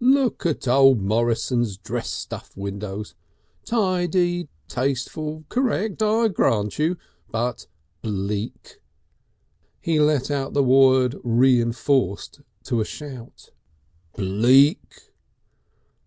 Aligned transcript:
"Look 0.00 0.46
at 0.46 0.66
old 0.66 1.02
Morrison's 1.02 1.76
dress 1.76 2.08
stuff 2.08 2.56
windows! 2.56 3.14
Tidy, 3.66 4.48
tasteful, 4.66 5.44
correct, 5.50 6.02
I 6.02 6.28
grant 6.28 6.78
you, 6.78 6.96
but 7.30 7.66
Bleak!" 8.00 8.80
He 9.82 10.00
let 10.00 10.30
out 10.30 10.54
the 10.54 10.64
word 10.64 11.16
reinforced 11.22 12.40
to 12.62 12.80
a 12.80 12.86
shout; 12.86 13.50
"Bleak!" 14.16 15.10